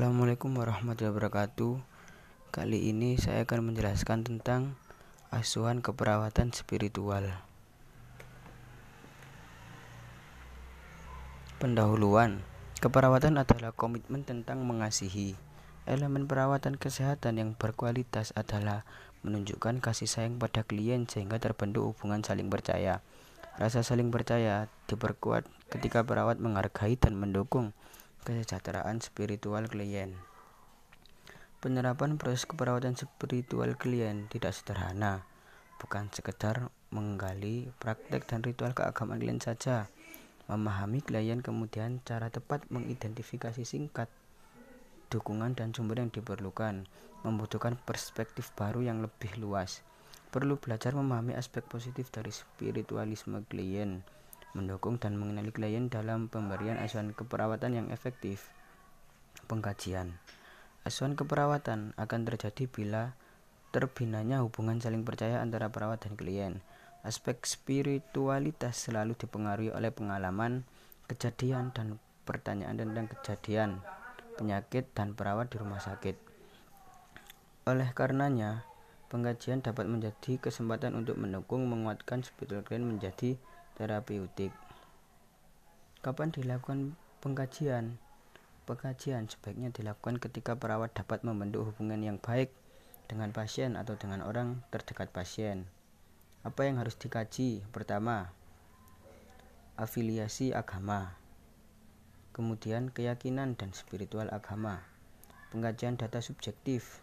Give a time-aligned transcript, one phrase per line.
[0.00, 1.76] Assalamualaikum warahmatullahi wabarakatuh.
[2.56, 4.72] Kali ini saya akan menjelaskan tentang
[5.28, 7.28] asuhan keperawatan spiritual.
[11.60, 12.40] Pendahuluan
[12.80, 15.36] Keperawatan adalah komitmen tentang mengasihi.
[15.84, 18.88] Elemen perawatan kesehatan yang berkualitas adalah
[19.20, 23.04] menunjukkan kasih sayang pada klien sehingga terbentuk hubungan saling percaya.
[23.60, 27.76] Rasa saling percaya diperkuat ketika perawat menghargai dan mendukung
[28.24, 30.16] kesejahteraan spiritual klien.
[31.60, 35.28] Penerapan proses keperawatan spiritual klien tidak sederhana,
[35.76, 39.92] bukan sekedar menggali praktek dan ritual keagamaan klien saja.
[40.48, 44.08] Memahami klien kemudian cara tepat mengidentifikasi singkat
[45.10, 46.86] dukungan dan sumber yang diperlukan
[47.26, 49.84] membutuhkan perspektif baru yang lebih luas.
[50.30, 54.06] Perlu belajar memahami aspek positif dari spiritualisme klien
[54.52, 58.50] mendukung dan mengenali klien dalam pemberian asuhan keperawatan yang efektif.
[59.46, 60.18] Pengkajian
[60.80, 63.12] Asuhan keperawatan akan terjadi bila
[63.68, 66.64] terbinanya hubungan saling percaya antara perawat dan klien.
[67.04, 70.64] Aspek spiritualitas selalu dipengaruhi oleh pengalaman,
[71.04, 73.70] kejadian, dan pertanyaan tentang kejadian,
[74.40, 76.16] penyakit, dan perawat di rumah sakit.
[77.68, 78.64] Oleh karenanya,
[79.12, 83.36] pengkajian dapat menjadi kesempatan untuk mendukung menguatkan spiritual klien menjadi
[83.80, 84.52] terapeutik.
[86.04, 87.96] Kapan dilakukan pengkajian?
[88.68, 92.52] Pengkajian sebaiknya dilakukan ketika perawat dapat membentuk hubungan yang baik
[93.08, 95.64] dengan pasien atau dengan orang terdekat pasien.
[96.44, 97.64] Apa yang harus dikaji?
[97.72, 98.28] Pertama,
[99.80, 101.16] afiliasi agama.
[102.36, 104.84] Kemudian keyakinan dan spiritual agama.
[105.56, 107.00] Pengkajian data subjektif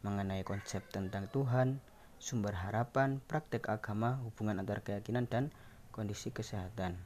[0.00, 1.76] mengenai konsep tentang Tuhan,
[2.16, 5.52] sumber harapan, praktek agama, hubungan antar keyakinan dan
[5.96, 7.00] kondisi kesehatan.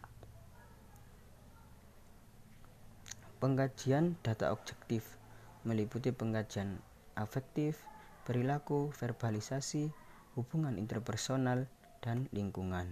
[3.38, 5.16] Pengkajian data objektif
[5.62, 6.82] meliputi pengkajian
[7.14, 7.78] afektif,
[8.26, 9.94] perilaku, verbalisasi,
[10.34, 11.70] hubungan interpersonal,
[12.02, 12.90] dan lingkungan.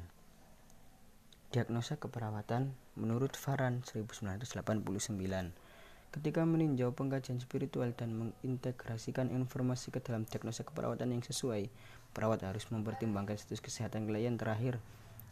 [1.48, 5.68] Diagnosa keperawatan menurut Faran 1989
[6.08, 11.68] Ketika meninjau pengkajian spiritual dan mengintegrasikan informasi ke dalam diagnosa keperawatan yang sesuai,
[12.16, 14.80] perawat harus mempertimbangkan status kesehatan klien terakhir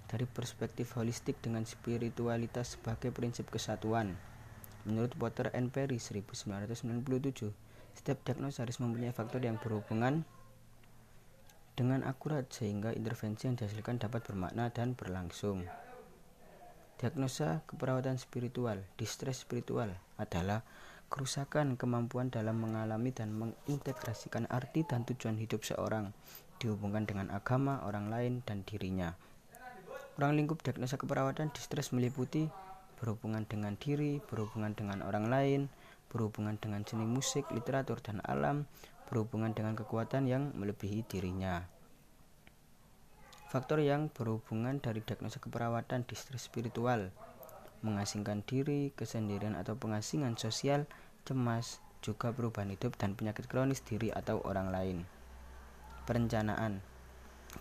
[0.07, 4.15] dari perspektif holistik dengan spiritualitas sebagai prinsip kesatuan.
[4.87, 7.51] Menurut Potter and Perry 1997,
[7.97, 10.23] setiap diagnosa harus mempunyai faktor yang berhubungan
[11.77, 15.67] dengan akurat sehingga intervensi yang dihasilkan dapat bermakna dan berlangsung.
[16.97, 20.65] Diagnosa keperawatan spiritual, distress spiritual adalah
[21.13, 26.17] kerusakan kemampuan dalam mengalami dan mengintegrasikan arti dan tujuan hidup seorang
[26.57, 29.13] dihubungkan dengan agama, orang lain, dan dirinya.
[30.17, 32.49] Ruang lingkup diagnosa keperawatan distres meliputi
[32.97, 35.61] berhubungan dengan diri, berhubungan dengan orang lain,
[36.09, 38.65] berhubungan dengan seni musik, literatur, dan alam,
[39.13, 41.69] berhubungan dengan kekuatan yang melebihi dirinya.
[43.53, 47.13] Faktor yang berhubungan dari diagnosa keperawatan distres spiritual,
[47.85, 50.89] mengasingkan diri, kesendirian atau pengasingan sosial,
[51.29, 54.99] cemas, juga perubahan hidup dan penyakit kronis diri atau orang lain.
[56.09, 56.81] Perencanaan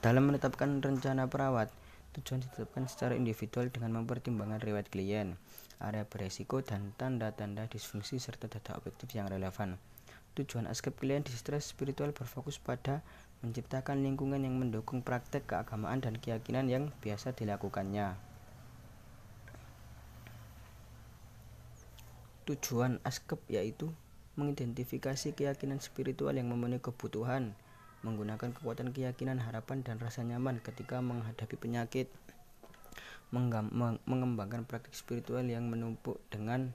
[0.02, 1.70] Dalam menetapkan rencana perawat,
[2.16, 5.36] Tujuan ditetapkan secara individual dengan mempertimbangkan riwayat klien,
[5.84, 9.76] area beresiko, dan tanda-tanda disfungsi serta data objektif yang relevan.
[10.40, 13.04] Tujuan askep klien di stres spiritual berfokus pada
[13.44, 18.16] menciptakan lingkungan yang mendukung praktek keagamaan dan keyakinan yang biasa dilakukannya.
[22.48, 23.92] Tujuan askep yaitu
[24.40, 27.56] mengidentifikasi keyakinan spiritual yang memenuhi kebutuhan,
[28.06, 32.08] menggunakan kekuatan keyakinan, harapan, dan rasa nyaman ketika menghadapi penyakit,
[33.34, 36.72] mengembangkan praktik spiritual yang menumpuk dengan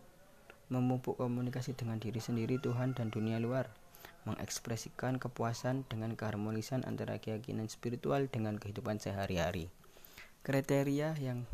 [0.66, 3.70] memupuk komunikasi dengan diri sendiri, Tuhan, dan dunia luar,
[4.26, 9.70] mengekspresikan kepuasan dengan keharmonisan antara keyakinan spiritual dengan kehidupan sehari-hari.
[10.42, 11.46] Kriteria yang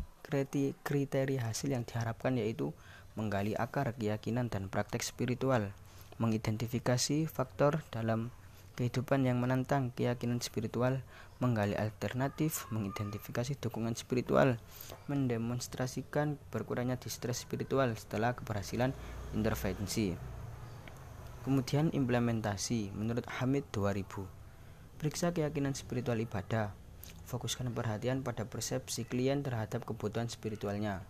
[0.83, 2.75] kriteria hasil yang diharapkan yaitu
[3.15, 5.71] menggali akar keyakinan dan praktek spiritual,
[6.19, 8.29] mengidentifikasi faktor dalam
[8.77, 11.01] kehidupan yang menantang keyakinan spiritual,
[11.41, 14.61] menggali alternatif, mengidentifikasi dukungan spiritual,
[15.09, 18.93] mendemonstrasikan berkurangnya distress spiritual setelah keberhasilan
[19.33, 20.13] intervensi.
[21.41, 24.29] Kemudian implementasi menurut Hamid 2000.
[25.01, 26.77] Periksa keyakinan spiritual ibadah.
[27.25, 31.01] Fokuskan perhatian pada persepsi klien terhadap kebutuhan spiritualnya.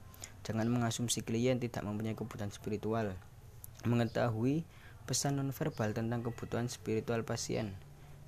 [0.48, 3.18] Jangan mengasumsi klien tidak mempunyai kebutuhan spiritual.
[3.84, 4.64] Mengetahui
[5.08, 7.72] pesan nonverbal tentang kebutuhan spiritual pasien,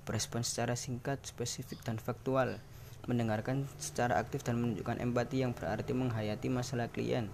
[0.08, 2.56] berespon secara singkat, spesifik, dan faktual,
[3.04, 7.28] mendengarkan secara aktif dan menunjukkan empati yang berarti menghayati masalah klien,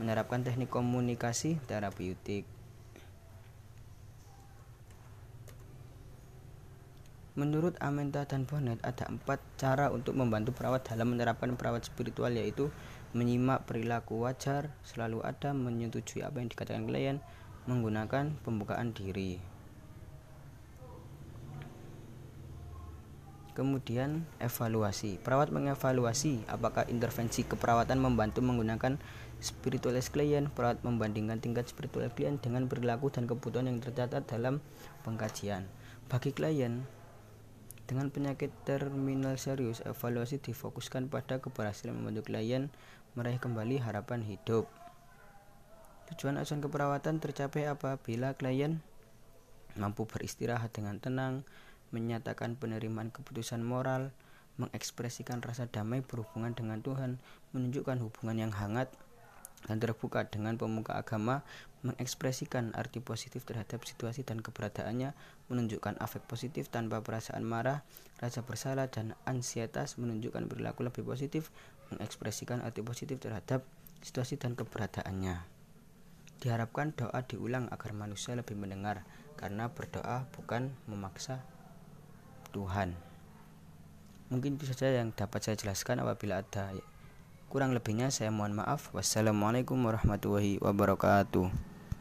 [0.00, 2.48] menerapkan teknik komunikasi terapeutik.
[7.36, 12.72] Menurut Amenta dan Bonnet, ada empat cara untuk membantu perawat dalam menerapkan perawat spiritual yaitu
[13.12, 17.20] menyimak perilaku wajar, selalu ada, menyetujui apa yang dikatakan klien,
[17.66, 19.38] menggunakan pembukaan diri.
[23.56, 25.16] Kemudian evaluasi.
[25.16, 29.00] Perawat mengevaluasi apakah intervensi keperawatan membantu menggunakan
[29.40, 30.52] spiritualis klien.
[30.52, 34.60] Perawat membandingkan tingkat spiritual klien dengan perilaku dan kebutuhan yang tercatat dalam
[35.08, 35.64] pengkajian.
[36.12, 36.84] Bagi klien,
[37.86, 42.66] dengan penyakit terminal serius, evaluasi difokuskan pada keberhasilan membantu klien
[43.14, 44.68] meraih kembali harapan hidup.
[46.14, 48.78] Tujuan asuhan keperawatan tercapai apabila klien
[49.76, 51.44] mampu beristirahat dengan tenang,
[51.92, 54.10] menyatakan penerimaan keputusan moral,
[54.56, 57.20] mengekspresikan rasa damai berhubungan dengan Tuhan,
[57.52, 58.88] menunjukkan hubungan yang hangat
[59.66, 61.42] dan terbuka dengan pemuka agama,
[61.82, 65.12] mengekspresikan arti positif terhadap situasi dan keberadaannya,
[65.50, 67.82] menunjukkan afek positif tanpa perasaan marah,
[68.22, 71.50] rasa bersalah, dan ansietas, menunjukkan perilaku lebih positif,
[71.90, 73.66] mengekspresikan arti positif terhadap
[74.06, 75.55] situasi dan keberadaannya.
[76.42, 81.44] Diharapkan doa diulang agar manusia lebih mendengar, karena berdoa bukan memaksa
[82.56, 82.96] Tuhan.
[84.32, 86.74] Mungkin itu saja yang dapat saya jelaskan apabila ada
[87.46, 88.90] kurang lebihnya saya mohon maaf.
[88.90, 91.75] Wassalamualaikum warahmatullahi wabarakatuh.